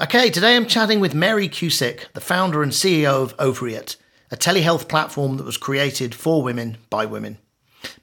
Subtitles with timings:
[0.00, 3.96] Okay, today I'm chatting with Mary Cusick, the founder and CEO of Ovaryit,
[4.30, 7.38] a telehealth platform that was created for women by women.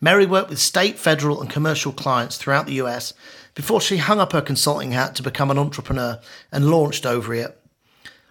[0.02, 3.14] Mary worked with state, federal, and commercial clients throughout the US
[3.54, 6.20] before she hung up her consulting hat to become an entrepreneur
[6.52, 7.54] and launched Ovaryit.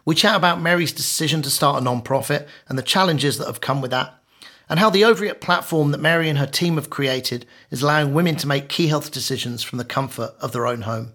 [0.04, 3.80] We chat about Mary's decision to start a non-profit and the challenges that have come
[3.80, 4.14] with that,
[4.68, 8.36] and how the Ovaryit platform that Mary and her team have created is allowing women
[8.36, 11.14] to make key health decisions from the comfort of their own home.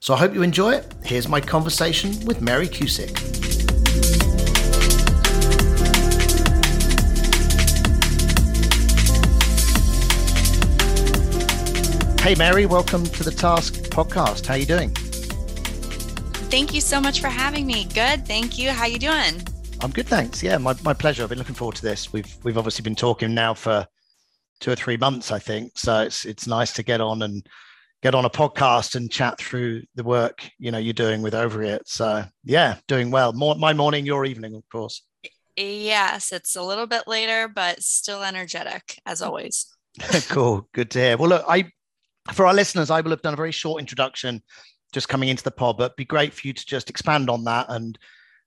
[0.00, 0.94] So I hope you enjoy it.
[1.04, 3.34] Here's my conversation with Mary Cusick.
[12.20, 14.46] Hey Mary, welcome to the Task podcast.
[14.46, 14.90] How are you doing?
[16.50, 17.84] Thank you so much for having me.
[17.84, 18.70] Good, thank you.
[18.70, 19.42] How you doing?
[19.80, 20.42] I'm good, thanks.
[20.42, 21.22] Yeah, my, my pleasure.
[21.22, 22.12] I've been looking forward to this.
[22.12, 23.86] We've we've obviously been talking now for
[24.60, 25.72] two or three months, I think.
[25.76, 27.46] So it's it's nice to get on and
[28.02, 31.80] get on a podcast and chat through the work you know you're doing with Ovaryit.
[31.86, 33.32] So yeah, doing well.
[33.32, 35.02] More, my morning, your evening, of course.
[35.56, 39.66] Yes, it's a little bit later, but still energetic as always.
[40.28, 41.16] cool, good to hear.
[41.16, 41.70] Well, look, I
[42.32, 44.42] for our listeners, I will have done a very short introduction
[44.92, 47.66] just coming into the pod, but be great for you to just expand on that
[47.68, 47.98] and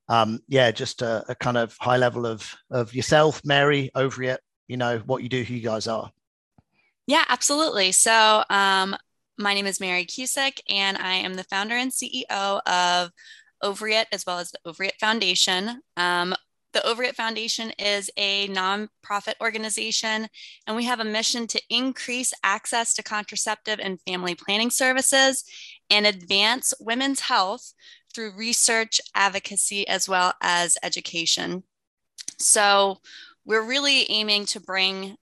[0.09, 4.75] um, yeah, just a, a, kind of high level of of yourself, Mary, Ovaryit, you
[4.75, 6.11] know, what you do, who you guys are.
[7.07, 7.91] Yeah, absolutely.
[7.91, 8.95] So um,
[9.37, 13.11] my name is Mary Cusick, and I am the founder and CEO of
[13.63, 15.81] Ovaryit as well as the Ovaryit Foundation.
[15.95, 16.35] Um,
[16.73, 20.27] the Ovariate Foundation is a nonprofit organization,
[20.67, 25.43] and we have a mission to increase access to contraceptive and family planning services
[25.89, 27.73] and advance women's health
[28.19, 31.63] through research, advocacy, as well as education.
[32.37, 32.97] So,
[33.45, 35.15] we're really aiming to bring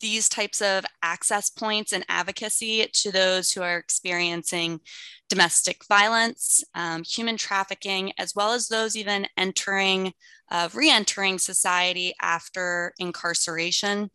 [0.00, 4.80] these types of access points and advocacy to those who are experiencing
[5.28, 10.12] domestic violence, um, human trafficking, as well as those even entering,
[10.50, 14.10] uh, re entering society after incarceration,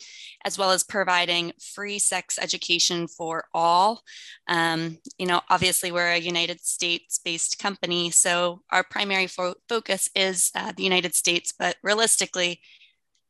[0.45, 4.01] as well as providing free sex education for all.
[4.47, 10.09] Um, you know, obviously, we're a United States based company, so our primary fo- focus
[10.15, 12.61] is uh, the United States, but realistically,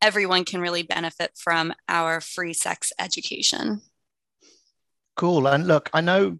[0.02, 3.82] everyone can really benefit from our free sex education.
[5.16, 5.48] Cool.
[5.48, 6.38] And look, I know,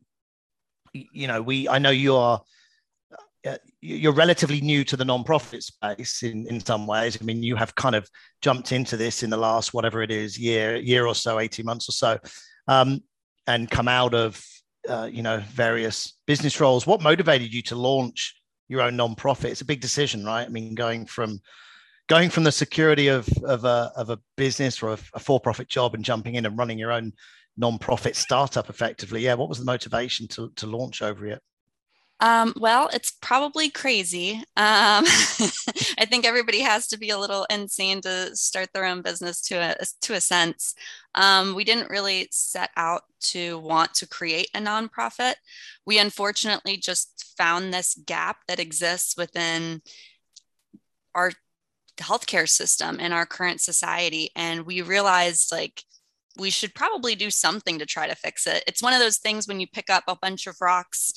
[0.94, 2.42] you know, we, I know you are,
[3.46, 7.18] uh, you're relatively new to the nonprofit space in, in some ways.
[7.20, 8.10] I mean, you have kind of
[8.42, 11.90] jumped into this in the last, whatever it is, year, year or so, 18 months
[11.90, 12.20] or so,
[12.68, 13.02] um,
[13.48, 14.44] and come out of,
[14.88, 16.86] uh, you know, various business roles.
[16.86, 18.36] What motivated you to launch
[18.68, 19.52] your own nonprofit?
[19.52, 20.46] It's a big decision, right?
[20.46, 21.40] I mean, going from,
[22.10, 25.96] going from the security of of a of a business or a, a for-profit job
[25.96, 27.14] and jumping in and running your own
[27.56, 31.40] non-profit startup effectively yeah what was the motivation to to launch Ovaryit
[32.22, 34.34] um, well, it's probably crazy.
[34.34, 39.42] Um, I think everybody has to be a little insane to start their own business
[39.44, 40.76] to a to a sense.
[41.16, 45.36] Um, we didn't really set out to want to create a nonprofit.
[45.86, 49.82] We unfortunately just found this gap that exists within
[51.16, 51.32] our
[52.00, 55.84] healthcare system in our current society and we realized like
[56.38, 58.64] we should probably do something to try to fix it.
[58.66, 61.14] It's one of those things when you pick up a bunch of rocks,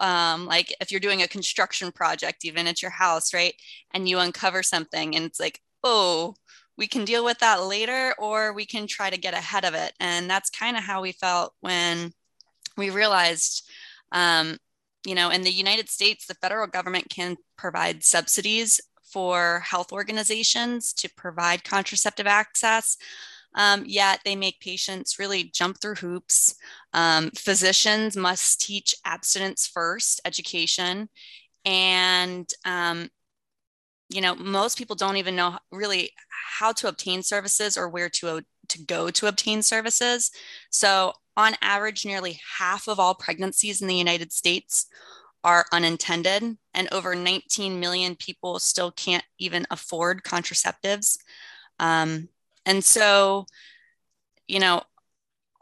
[0.00, 3.54] um, like if you're doing a construction project, even at your house, right?
[3.94, 6.34] And you uncover something and it's like, oh,
[6.76, 9.92] we can deal with that later or we can try to get ahead of it.
[9.98, 12.12] And that's kind of how we felt when
[12.76, 13.68] we realized,
[14.12, 14.58] um,
[15.06, 18.80] you know, in the United States, the federal government can provide subsidies
[19.16, 22.98] for health organizations to provide contraceptive access.
[23.54, 26.54] Um, yet they make patients really jump through hoops.
[26.92, 31.08] Um, physicians must teach abstinence first education.
[31.64, 33.08] And, um,
[34.10, 38.42] you know, most people don't even know really how to obtain services or where to,
[38.68, 40.30] to go to obtain services.
[40.68, 44.86] So, on average, nearly half of all pregnancies in the United States
[45.46, 51.18] are unintended, and over 19 million people still can't even afford contraceptives.
[51.78, 52.28] Um,
[52.66, 53.46] and so,
[54.48, 54.82] you know,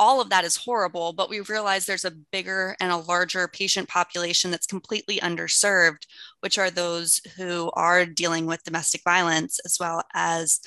[0.01, 3.87] all of that is horrible, but we realize there's a bigger and a larger patient
[3.87, 6.07] population that's completely underserved,
[6.41, 10.61] which are those who are dealing with domestic violence as well as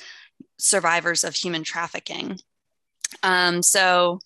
[0.58, 2.38] survivors of human trafficking.
[3.24, 4.20] Um, so,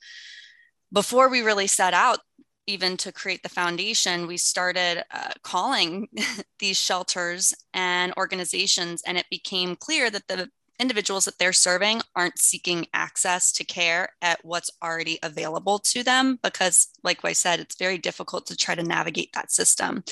[0.93, 2.19] before we really set out
[2.67, 6.09] even to create the foundation, we started uh, calling
[6.59, 12.39] these shelters and organizations, and it became clear that the individuals that they're serving aren't
[12.39, 17.77] seeking access to care at what's already available to them because like i said it's
[17.77, 20.03] very difficult to try to navigate that system.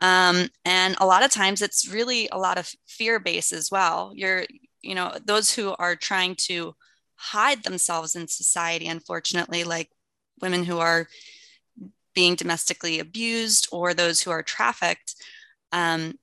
[0.00, 4.12] Um, and a lot of times it's really a lot of fear based as well.
[4.14, 4.44] You're
[4.80, 6.74] you know those who are trying to
[7.16, 9.90] hide themselves in society unfortunately like
[10.40, 11.08] women who are
[12.18, 15.14] being domestically abused or those who are trafficked
[15.70, 16.18] um,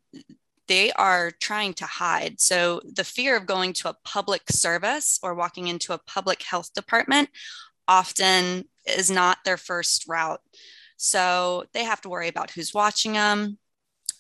[0.68, 2.42] they are trying to hide.
[2.42, 6.74] So the fear of going to a public service or walking into a public health
[6.74, 7.30] department
[7.88, 10.42] often is not their first route.
[10.98, 13.58] So they have to worry about who's watching them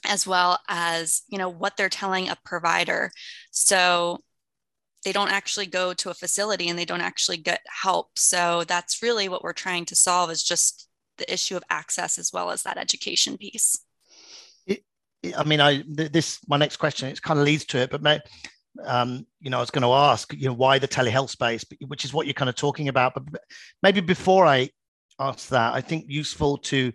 [0.07, 3.11] as well as, you know, what they're telling a provider.
[3.51, 4.19] So
[5.03, 8.17] they don't actually go to a facility and they don't actually get help.
[8.17, 12.31] So that's really what we're trying to solve is just the issue of access as
[12.33, 13.79] well as that education piece.
[15.35, 17.09] I mean, I this my next question.
[17.09, 18.19] It kind of leads to it, but may,
[18.83, 22.05] um, you know, I was going to ask, you know, why the telehealth space, which
[22.05, 23.13] is what you're kind of talking about.
[23.13, 23.23] But
[23.81, 24.69] maybe before I
[25.19, 26.91] ask that, I think useful to,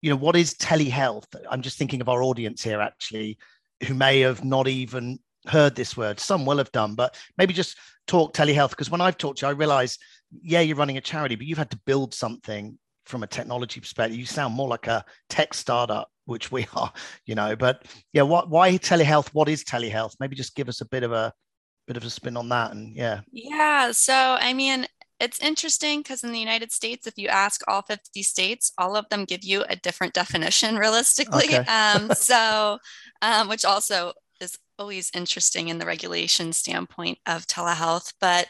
[0.00, 1.24] you know, what is telehealth?
[1.50, 3.38] I'm just thinking of our audience here, actually,
[3.86, 6.20] who may have not even heard this word.
[6.20, 7.76] Some will have done, but maybe just
[8.06, 9.98] talk telehealth because when I've talked to you, I realize,
[10.42, 12.78] yeah, you're running a charity, but you've had to build something
[13.10, 14.18] from a technology perspective.
[14.18, 16.92] You sound more like a tech startup which we are,
[17.26, 17.56] you know.
[17.56, 19.28] But yeah, what why telehealth?
[19.28, 20.14] What is telehealth?
[20.20, 21.32] Maybe just give us a bit of a
[21.86, 22.72] bit of a spin on that.
[22.72, 23.20] And yeah.
[23.32, 23.92] Yeah.
[23.92, 24.86] So I mean,
[25.20, 29.08] it's interesting because in the United States, if you ask all 50 states, all of
[29.10, 31.44] them give you a different definition realistically.
[31.44, 31.58] Okay.
[31.66, 32.78] um, so,
[33.20, 38.14] um, which also is always interesting in the regulation standpoint of telehealth.
[38.18, 38.48] But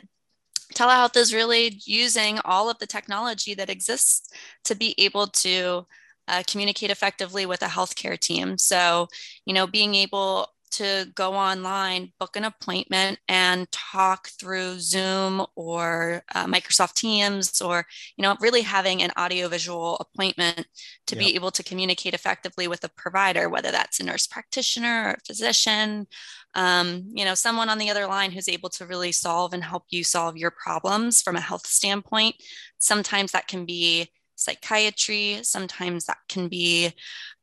[0.74, 4.28] telehealth is really using all of the technology that exists
[4.64, 5.86] to be able to
[6.28, 8.56] uh, communicate effectively with a healthcare team.
[8.56, 9.08] So,
[9.44, 16.22] you know, being able to go online, book an appointment, and talk through Zoom or
[16.34, 17.86] uh, Microsoft Teams, or
[18.16, 20.66] you know, really having an audiovisual appointment
[21.06, 21.24] to yep.
[21.24, 25.24] be able to communicate effectively with a provider, whether that's a nurse practitioner or a
[25.26, 26.06] physician,
[26.54, 29.84] um, you know, someone on the other line who's able to really solve and help
[29.90, 32.34] you solve your problems from a health standpoint.
[32.78, 35.40] Sometimes that can be psychiatry.
[35.42, 36.92] Sometimes that can be,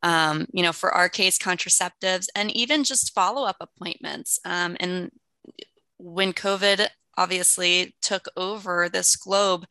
[0.03, 4.39] um, you know, for our case, contraceptives and even just follow up appointments.
[4.45, 5.11] Um, and
[5.97, 9.65] when COVID obviously took over this globe,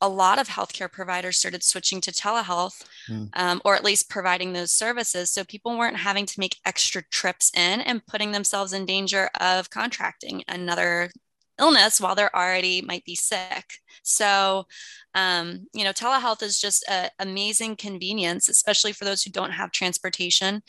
[0.00, 3.30] a lot of healthcare providers started switching to telehealth mm.
[3.32, 5.30] um, or at least providing those services.
[5.30, 9.70] So people weren't having to make extra trips in and putting themselves in danger of
[9.70, 11.10] contracting another
[11.58, 13.78] illness while they're already might be sick.
[14.02, 14.66] So,
[15.14, 19.70] um, you know, telehealth is just an amazing convenience, especially for those who don't have
[19.70, 20.62] transportation.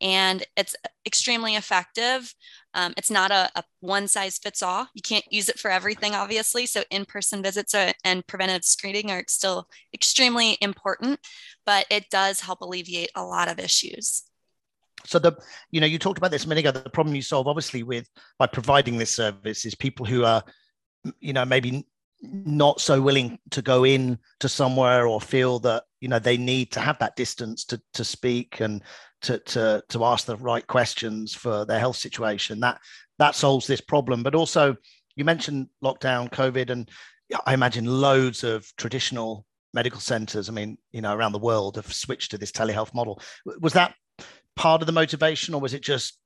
[0.00, 0.74] And it's
[1.06, 2.34] extremely effective.
[2.74, 4.88] Um, it's not a, a, one size fits all.
[4.94, 6.66] You can't use it for everything, obviously.
[6.66, 11.20] So, in person visits are, and preventive screening are still extremely important,
[11.66, 14.24] but it does help alleviate a lot of issues
[15.04, 15.32] so the
[15.70, 18.08] you know you talked about this a minute ago the problem you solve obviously with
[18.38, 20.42] by providing this service is people who are
[21.20, 21.86] you know maybe
[22.22, 26.70] not so willing to go in to somewhere or feel that you know they need
[26.72, 28.82] to have that distance to to speak and
[29.22, 32.60] to to to ask the right questions for their health situation.
[32.60, 32.80] That
[33.18, 34.22] that solves this problem.
[34.22, 34.76] But also
[35.16, 36.90] you mentioned lockdown covid and
[37.46, 41.92] i imagine loads of traditional medical centers i mean you know around the world have
[41.92, 43.20] switched to this telehealth model.
[43.60, 43.94] Was that
[44.56, 46.18] part of the motivation, or was it just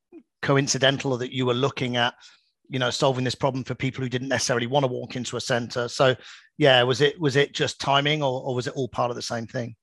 [0.42, 2.14] coincidental that you were looking at,
[2.68, 5.40] you know, solving this problem for people who didn't necessarily want to walk into a
[5.40, 5.88] center?
[5.88, 6.16] So,
[6.58, 9.22] yeah, was it was it just timing, or, or was it all part of the
[9.22, 9.76] same thing?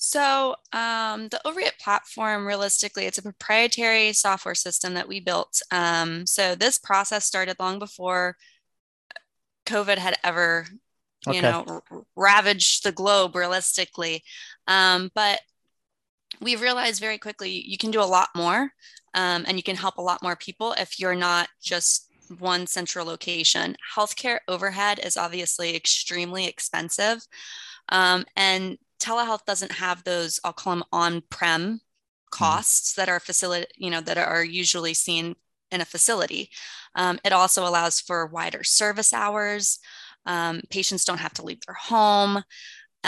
[0.00, 5.60] So, um, the Ovaryit platform, realistically, it's a proprietary software system that we built.
[5.72, 8.36] Um, so, this process started long before
[9.66, 10.66] COVID had ever,
[11.26, 11.40] you okay.
[11.40, 11.82] know,
[12.14, 14.22] ravaged the globe realistically.
[14.68, 15.40] Um, but
[16.40, 18.72] we realized very quickly you can do a lot more
[19.14, 23.06] um, and you can help a lot more people if you're not just one central
[23.06, 23.76] location.
[23.96, 27.26] Healthcare overhead is obviously extremely expensive.
[27.88, 31.76] Um, and telehealth doesn't have those, I'll call them on prem hmm.
[32.30, 35.36] costs that are facility, you know, that are usually seen
[35.70, 36.50] in a facility.
[36.94, 39.78] Um, it also allows for wider service hours.
[40.26, 42.42] Um, patients don't have to leave their home.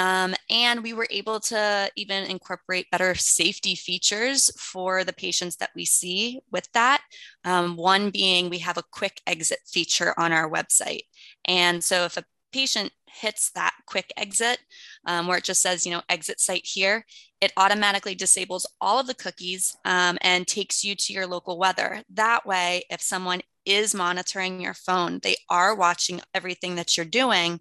[0.01, 5.71] Um, and we were able to even incorporate better safety features for the patients that
[5.77, 7.03] we see with that.
[7.45, 11.03] Um, one being we have a quick exit feature on our website.
[11.45, 14.59] And so if a patient hits that quick exit
[15.07, 17.05] um, where it just says, you know, exit site here,
[17.43, 22.03] it automatically disables all of the cookies um, and takes you to your local weather.
[22.15, 27.61] That way, if someone is monitoring your phone, they are watching everything that you're doing.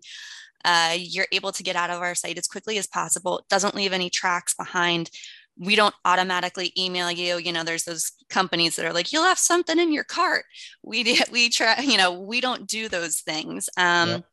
[0.65, 3.39] Uh, you're able to get out of our site as quickly as possible.
[3.39, 5.09] It doesn't leave any tracks behind.
[5.57, 7.37] We don't automatically email you.
[7.37, 10.45] You know, there's those companies that are like, "You'll have something in your cart."
[10.83, 11.79] We we try.
[11.79, 14.25] You know, we don't do those things um, yep.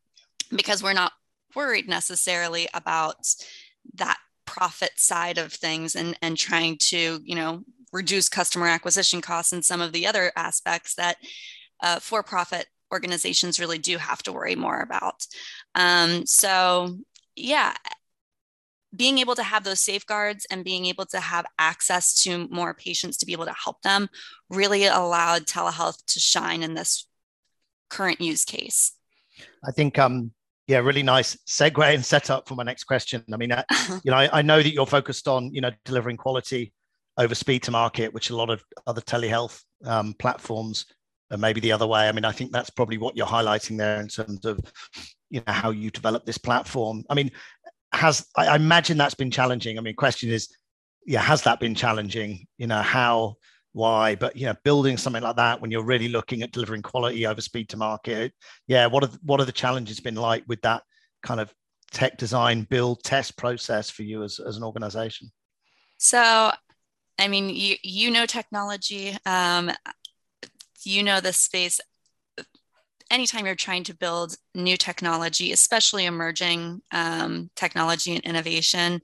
[0.54, 1.12] because we're not
[1.54, 3.26] worried necessarily about
[3.94, 9.52] that profit side of things and and trying to you know reduce customer acquisition costs
[9.52, 11.16] and some of the other aspects that
[11.82, 15.26] uh, for profit organizations really do have to worry more about.
[15.76, 16.98] Um, so,
[17.36, 17.74] yeah,
[18.94, 23.18] being able to have those safeguards and being able to have access to more patients
[23.18, 24.08] to be able to help them
[24.50, 27.06] really allowed telehealth to shine in this
[27.90, 28.92] current use case.
[29.64, 30.32] I think um,
[30.66, 33.22] yeah, really nice segue and setup for my next question.
[33.32, 33.62] I mean, uh,
[34.02, 36.72] you know, I, I, know that you're focused on you know delivering quality
[37.18, 40.86] over speed to market, which a lot of other telehealth um, platforms
[41.30, 42.08] and maybe the other way.
[42.08, 44.60] I mean, I think that's probably what you're highlighting there in terms of
[45.30, 47.04] you know how you develop this platform.
[47.10, 47.30] I mean,
[47.92, 49.78] has I, imagine that's been challenging.
[49.78, 50.54] I mean, question is,
[51.06, 52.46] yeah, has that been challenging?
[52.58, 53.36] You know, how,
[53.72, 54.14] why?
[54.14, 57.40] But you know, building something like that when you're really looking at delivering quality over
[57.40, 58.32] speed to market,
[58.66, 60.82] yeah, what are what are the challenges been like with that
[61.22, 61.52] kind of
[61.92, 65.30] tech design, build, test process for you as, as an organization?
[65.98, 66.50] So
[67.18, 69.16] I mean, you you know technology.
[69.24, 69.70] Um,
[70.82, 71.80] you know the space
[73.10, 79.00] anytime you're trying to build new technology especially emerging um, technology and innovation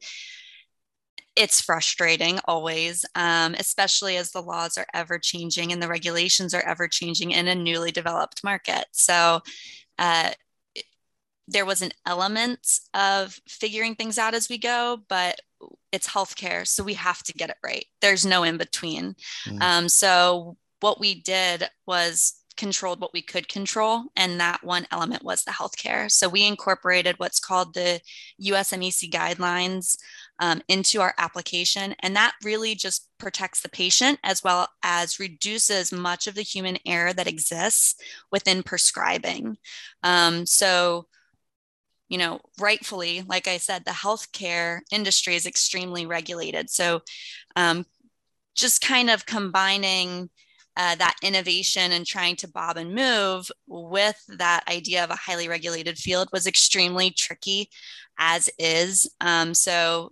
[1.36, 6.64] it's frustrating always um, especially as the laws are ever changing and the regulations are
[6.64, 8.84] ever changing in a newly developed market.
[8.92, 9.40] So
[9.98, 10.30] uh,
[11.48, 15.40] there was an element of figuring things out as we go but
[15.90, 17.86] it's healthcare so we have to get it right.
[18.00, 19.16] There's no in between
[19.46, 19.62] mm.
[19.62, 25.24] um, so what we did was controlled what we could control and that one element
[25.24, 26.10] was the healthcare.
[26.10, 28.00] So we incorporated what's called the
[28.38, 29.98] US MEC guidelines
[30.38, 35.92] um, into our application and that really just protects the patient as well as reduces
[35.92, 37.94] much of the human error that exists
[38.30, 39.56] within prescribing.
[40.02, 41.06] Um, so
[42.08, 46.68] you know rightfully like i said the healthcare industry is extremely regulated.
[46.68, 47.00] So
[47.56, 47.86] um,
[48.54, 50.30] just kind of combining
[50.76, 55.48] uh, that innovation and trying to bob and move with that idea of a highly
[55.48, 57.68] regulated field was extremely tricky
[58.18, 59.10] as is.
[59.20, 60.10] Um, so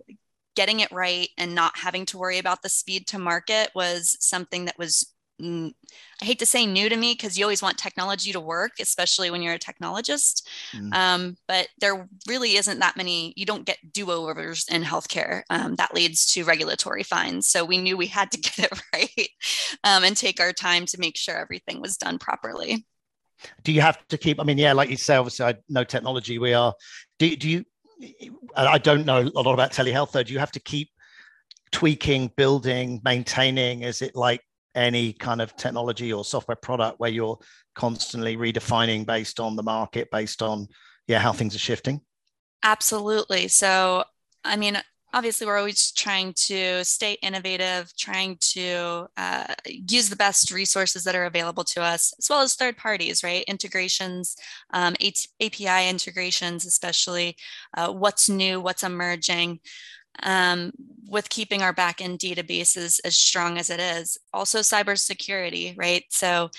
[0.55, 4.65] getting it right and not having to worry about the speed to market was something
[4.65, 8.39] that was I hate to say new to me because you always want technology to
[8.39, 10.43] work, especially when you're a technologist.
[10.73, 10.93] Mm.
[10.93, 15.41] Um, but there really isn't that many, you don't get do overs in healthcare.
[15.49, 17.47] Um, that leads to regulatory fines.
[17.47, 19.29] So we knew we had to get it right
[19.83, 22.85] um, and take our time to make sure everything was done properly.
[23.63, 26.37] Do you have to keep, I mean, yeah, like you say, obviously, I know technology.
[26.37, 26.75] We are,
[27.17, 27.65] do, do you,
[28.55, 30.23] I don't know a lot about telehealth though.
[30.23, 30.89] Do you have to keep
[31.71, 33.81] tweaking, building, maintaining?
[33.83, 34.41] Is it like
[34.75, 37.39] any kind of technology or software product where you're
[37.75, 40.67] constantly redefining based on the market, based on
[41.07, 42.01] yeah how things are shifting?
[42.63, 43.47] Absolutely.
[43.47, 44.03] So,
[44.43, 44.77] I mean,
[45.13, 51.15] obviously, we're always trying to stay innovative, trying to uh, use the best resources that
[51.15, 53.43] are available to us, as well as third parties, right?
[53.47, 54.35] Integrations,
[54.73, 54.95] um,
[55.41, 57.35] API integrations, especially
[57.75, 59.59] uh, what's new, what's emerging
[60.23, 60.71] um,
[61.07, 64.17] with keeping our backend databases as strong as it is.
[64.33, 66.03] Also, cybersecurity, right?
[66.09, 66.49] So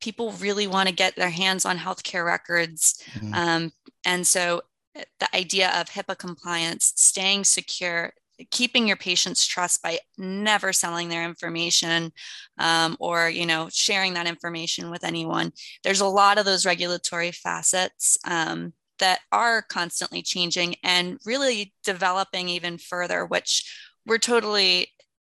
[0.00, 3.02] people really want to get their hands on healthcare records.
[3.14, 3.34] Mm-hmm.
[3.34, 3.72] Um,
[4.04, 4.62] and so
[4.94, 8.12] eh, the idea of HIPAA compliance, staying secure,
[8.50, 12.12] keeping your patients trust by never selling their information
[12.58, 17.30] um, or you know sharing that information with anyone there's a lot of those regulatory
[17.30, 23.70] facets um, that are constantly changing and really developing even further, which
[24.06, 24.88] we're totally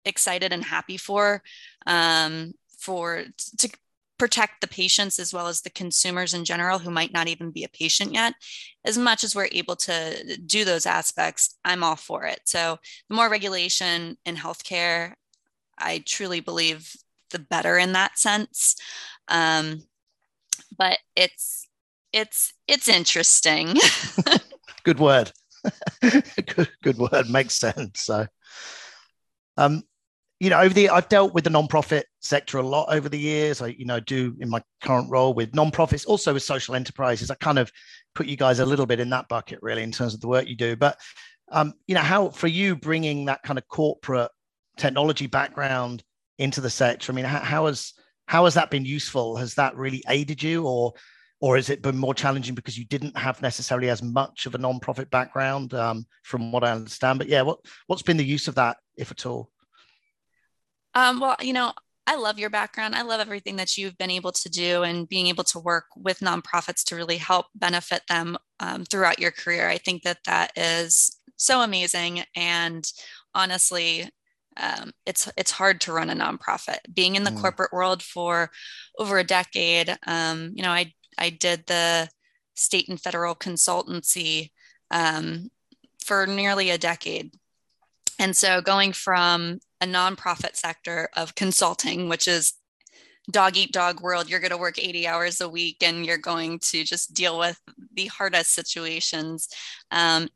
[0.04, 1.42] excited and happy for,
[1.86, 3.24] um, for
[3.58, 3.70] to
[4.18, 7.64] protect the patients as well as the consumers in general who might not even be
[7.64, 8.34] a patient yet.
[8.84, 12.40] As much as we're able to do those aspects, I'm all for it.
[12.44, 12.78] So
[13.08, 15.14] the more regulation in healthcare,
[15.76, 16.94] I truly believe
[17.30, 18.76] the better in that sense.
[19.26, 19.82] Um,
[20.78, 21.66] but it's
[22.12, 23.74] it's it's interesting.
[24.84, 25.32] good word.
[26.00, 28.00] good, good word makes sense.
[28.02, 28.26] So,
[29.56, 29.82] um,
[30.40, 33.62] you know, over the I've dealt with the nonprofit sector a lot over the years.
[33.62, 37.30] I, you know, do in my current role with nonprofits, also with social enterprises.
[37.30, 37.70] I kind of
[38.14, 40.48] put you guys a little bit in that bucket, really, in terms of the work
[40.48, 40.76] you do.
[40.76, 40.98] But
[41.50, 44.30] um, you know, how for you bringing that kind of corporate
[44.76, 46.02] technology background
[46.38, 47.12] into the sector?
[47.12, 47.92] I mean, how, how has
[48.26, 49.36] how has that been useful?
[49.36, 50.94] Has that really aided you, or
[51.42, 54.58] or has it been more challenging because you didn't have necessarily as much of a
[54.58, 57.18] nonprofit background, um, from what I understand?
[57.18, 57.58] But yeah, what
[57.88, 59.50] what's been the use of that, if at all?
[60.94, 61.72] Um, well, you know,
[62.06, 62.94] I love your background.
[62.94, 66.20] I love everything that you've been able to do and being able to work with
[66.20, 69.68] nonprofits to really help benefit them um, throughout your career.
[69.68, 72.22] I think that that is so amazing.
[72.36, 72.84] And
[73.34, 74.08] honestly,
[74.58, 76.78] um, it's it's hard to run a nonprofit.
[76.94, 77.40] Being in the mm.
[77.40, 78.50] corporate world for
[78.96, 82.08] over a decade, um, you know, I I did the
[82.54, 84.50] state and federal consultancy
[84.90, 85.50] um,
[86.04, 87.32] for nearly a decade,
[88.18, 92.54] and so going from a nonprofit sector of consulting, which is
[93.30, 96.58] dog eat dog world, you're going to work 80 hours a week and you're going
[96.60, 97.60] to just deal with
[97.94, 99.48] the hardest situations.
[99.90, 100.28] Um,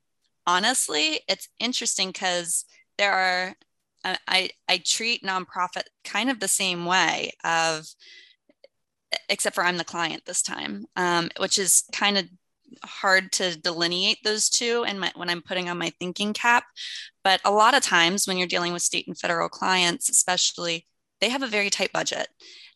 [0.46, 2.64] honestly, it's interesting because
[2.98, 3.54] there are,
[4.04, 7.86] I, I treat nonprofit kind of the same way of,
[9.28, 12.26] except for I'm the client this time, um, which is kind of
[12.84, 16.64] hard to delineate those two and when I'm putting on my thinking cap.
[17.22, 20.86] But a lot of times when you're dealing with state and federal clients, especially,
[21.20, 22.28] they have a very tight budget.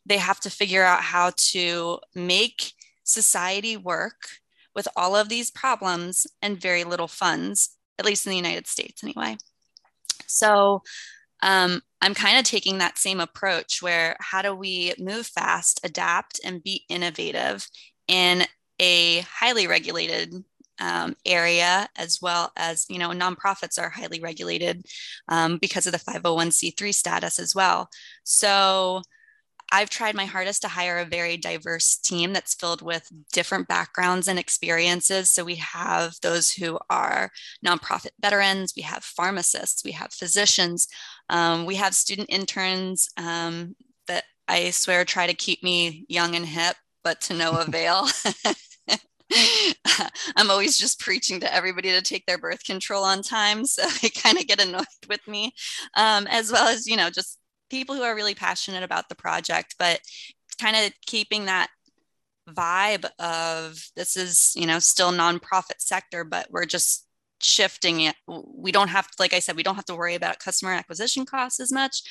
[0.06, 2.73] They have to figure out how to make
[3.04, 4.28] society work
[4.75, 9.02] with all of these problems and very little funds, at least in the United States,
[9.02, 9.37] anyway.
[10.26, 10.82] So
[11.42, 16.40] um, I'm kind of taking that same approach where how do we move fast, adapt,
[16.44, 17.66] and be innovative
[18.09, 18.44] in
[18.78, 20.35] a highly regulated
[20.80, 24.87] um, area as well as you know nonprofits are highly regulated
[25.28, 27.88] um, because of the 501c3 status as well.
[28.25, 29.02] So
[29.72, 34.28] i've tried my hardest to hire a very diverse team that's filled with different backgrounds
[34.28, 37.30] and experiences so we have those who are
[37.64, 40.88] nonprofit veterans we have pharmacists we have physicians
[41.28, 43.74] um, we have student interns um,
[44.06, 48.06] that i swear try to keep me young and hip but to no avail
[50.36, 53.64] I'm always just preaching to everybody to take their birth control on time.
[53.64, 55.52] So they kind of get annoyed with me,
[55.96, 57.38] um, as well as, you know, just
[57.70, 60.00] people who are really passionate about the project, but
[60.61, 61.68] kind of keeping that
[62.48, 67.06] vibe of this is, you know, still nonprofit sector, but we're just
[67.40, 68.16] shifting it.
[68.26, 71.61] We don't have, like I said, we don't have to worry about customer acquisition costs
[71.61, 72.02] as much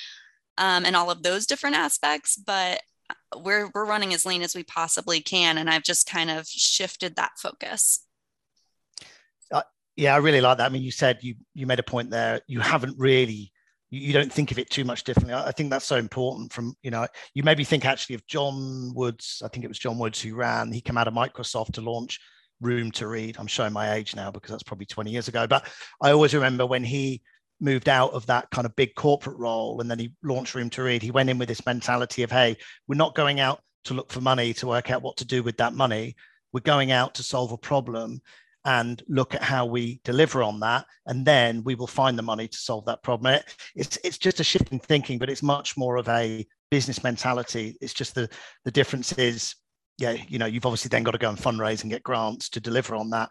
[0.58, 2.82] um, and all of those different aspects, but
[3.38, 7.15] we're we're running as lean as we possibly can and i've just kind of shifted
[7.15, 8.06] that focus.
[9.52, 9.63] Uh,
[9.95, 10.67] yeah i really like that.
[10.67, 12.41] I mean you said you you made a point there.
[12.48, 13.52] You haven't really
[13.89, 16.91] you, don't think of it too much differently I think that's so important from you
[16.91, 20.36] know you maybe think actually of john woods i think it was john woods who
[20.36, 22.19] ran he came out of microsoft to launch
[22.62, 25.67] room to read i'm showing my age now because that's probably 20 years ago but
[26.02, 27.21] i always remember when he
[27.60, 30.84] moved out of that kind of big corporate role and then he launched Room to
[30.84, 31.02] Read.
[31.02, 34.21] He went in with this mentality of, hey, we're not going out to look for
[34.21, 36.15] money to work out what to do with that money.
[36.54, 38.21] We're going out to solve a problem
[38.65, 40.86] and look at how we deliver on that.
[41.06, 43.34] And then we will find the money to solve that problem.
[43.34, 47.04] It, it's, it's just a shift in thinking, but it's much more of a business
[47.04, 47.78] mentality.
[47.82, 48.30] It's just the,
[48.65, 49.56] the difference is,
[49.98, 52.60] yeah, you know, you've obviously then got to go and fundraise and get grants to
[52.60, 53.30] deliver on that.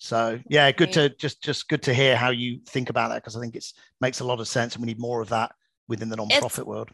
[0.00, 3.36] So yeah, good to just just good to hear how you think about that because
[3.36, 5.52] I think it's makes a lot of sense and we need more of that
[5.88, 6.88] within the nonprofit world.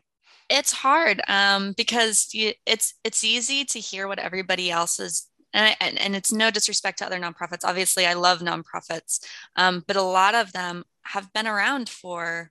[0.51, 5.77] It's hard um, because you, it's it's easy to hear what everybody else is and,
[5.81, 7.64] I, and, it's no disrespect to other nonprofits.
[7.64, 9.25] Obviously, I love nonprofits,
[9.57, 12.51] um, but a lot of them have been around for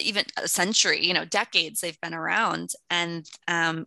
[0.00, 1.80] even a century, you know, decades.
[1.80, 3.86] They've been around, and um,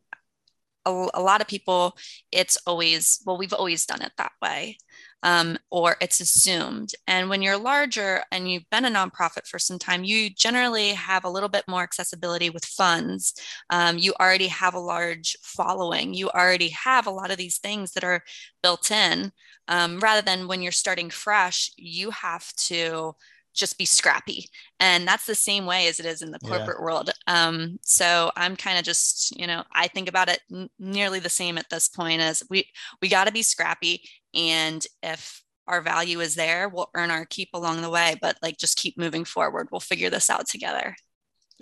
[0.86, 1.98] a, a, lot of people,
[2.32, 4.78] it's always well, we've always done it that way
[5.24, 6.94] um, or it's assumed.
[7.08, 11.24] And when you're larger and you've been a nonprofit for some time, you generally have
[11.24, 13.34] a little bit more accessibility with funds.
[13.70, 16.14] Um, you already have a large following.
[16.14, 18.24] You already have a lot of these things that are
[18.64, 19.32] built in.
[19.68, 23.16] Um, rather than when you're starting fresh, you have to
[23.54, 26.84] just be scrappy and that's the same way as it is in the corporate yeah.
[26.84, 31.20] world um, so i'm kind of just you know i think about it n- nearly
[31.20, 32.66] the same at this point as we
[33.02, 34.02] we got to be scrappy
[34.34, 38.58] and if our value is there we'll earn our keep along the way but like
[38.58, 39.68] just keep moving forward.
[39.72, 40.96] We'll figure this out together.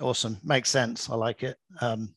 [0.02, 0.38] Awesome.
[0.44, 1.10] Makes sense.
[1.10, 1.58] I like it.
[1.82, 2.16] Um,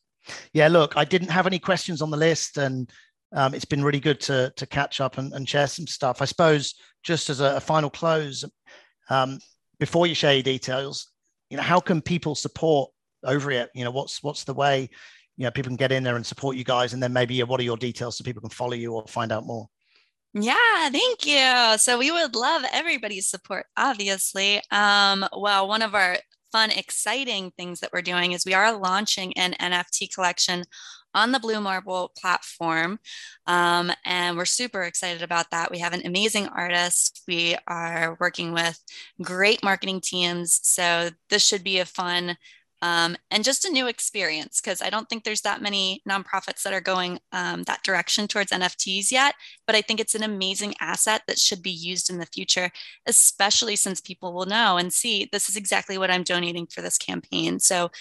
[0.53, 2.89] yeah look i didn't have any questions on the list and
[3.33, 6.21] um, it's been really good to to catch up and, and share some stuff.
[6.21, 8.45] I suppose just as a, a final close
[9.11, 9.39] um,
[9.79, 11.11] before you share your details,
[11.51, 12.91] you know, how can people support
[13.25, 13.69] Ovaryit?
[13.75, 14.89] You know, what's what's the way?
[15.37, 17.59] You know people can get in there and support you guys, and then maybe what
[17.59, 19.69] are your details so people can follow you or find out more?
[20.35, 21.79] Yeah, thank you.
[21.79, 24.63] So we would love everybody's support, obviously.
[24.71, 26.17] Um, well, one of our
[26.53, 30.65] fun, exciting things that we're doing is we are launching an NFT collection
[31.15, 32.99] on the Blue Marble platform.
[33.47, 35.71] Um, and we're super excited about that.
[35.71, 37.23] We have an amazing artist.
[37.29, 38.79] We are working with
[39.21, 40.61] great marketing teams.
[40.63, 42.39] So this should be a fun
[42.83, 46.73] um, and just a new experience because I don't think there's that many nonprofits that
[46.73, 49.37] are going um, that direction towards NFTs yet.
[49.67, 52.71] But I think it's an amazing asset that should be used in the future,
[53.07, 56.99] especially since people will know and see this is exactly what I'm donating for this
[56.99, 57.61] campaign.
[57.61, 57.93] So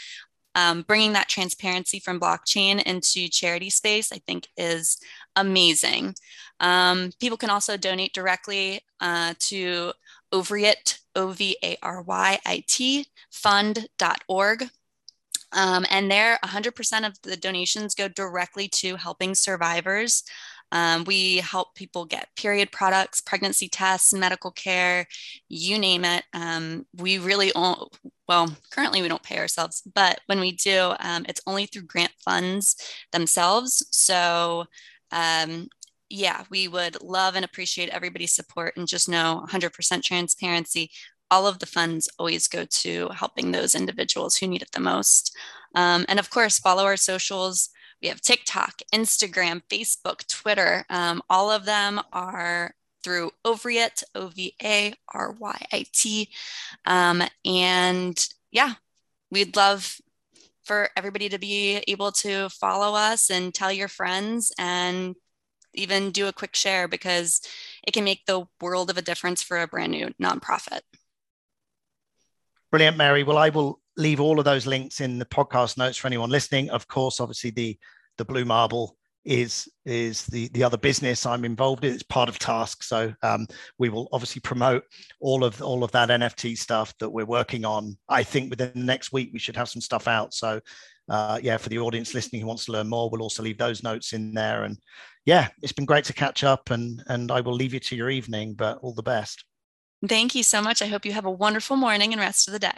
[0.55, 4.97] um, bringing that transparency from blockchain into charity space, I think, is
[5.35, 6.15] amazing.
[6.59, 9.93] Um, people can also donate directly uh, to
[10.33, 14.69] Ovaryit, O V A R Y I T, fund.org.
[15.53, 20.23] Um, and there, 100% of the donations go directly to helping survivors.
[20.71, 25.05] Um, we help people get period products, pregnancy tests, medical care,
[25.49, 26.23] you name it.
[26.33, 31.41] Um, we really, well, currently we don't pay ourselves, but when we do, um, it's
[31.45, 32.77] only through grant funds
[33.11, 33.85] themselves.
[33.91, 34.65] So
[35.11, 35.67] um,
[36.11, 40.91] yeah, we would love and appreciate everybody's support and just know 100% transparency.
[41.29, 45.35] All of the funds always go to helping those individuals who need it the most.
[45.75, 47.69] Um, and of course, follow our socials.
[48.01, 50.85] We have TikTok, Instagram, Facebook, Twitter.
[50.89, 56.29] Um, all of them are through Ovaryit, O V A R Y I T.
[56.85, 58.73] Um, and yeah,
[59.31, 59.97] we'd love
[60.63, 65.15] for everybody to be able to follow us and tell your friends and
[65.73, 67.41] even do a quick share because
[67.85, 70.81] it can make the world of a difference for a brand new nonprofit.
[72.71, 73.23] Brilliant, Mary.
[73.23, 76.69] Well, I will leave all of those links in the podcast notes for anyone listening.
[76.69, 77.77] Of course, obviously the
[78.17, 81.93] the Blue Marble is is the the other business I'm involved in.
[81.93, 84.83] It's part of Task, so um, we will obviously promote
[85.19, 87.97] all of all of that NFT stuff that we're working on.
[88.09, 90.33] I think within the next week we should have some stuff out.
[90.33, 90.59] So
[91.11, 93.83] uh, yeah, for the audience listening who wants to learn more, we'll also leave those
[93.83, 94.63] notes in there.
[94.63, 94.77] And
[95.25, 98.09] yeah, it's been great to catch up, and and I will leave you to your
[98.09, 98.53] evening.
[98.53, 99.43] But all the best.
[100.07, 100.81] Thank you so much.
[100.81, 102.71] I hope you have a wonderful morning and rest of the day.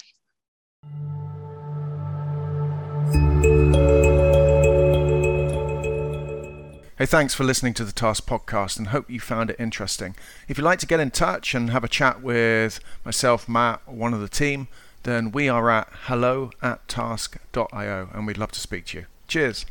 [6.97, 10.15] Hey, thanks for listening to the Task podcast and hope you found it interesting.
[10.47, 13.93] If you'd like to get in touch and have a chat with myself, Matt, or
[13.93, 14.67] one of the team,
[15.03, 19.05] then we are at hello at task.io and we'd love to speak to you.
[19.27, 19.65] Cheers.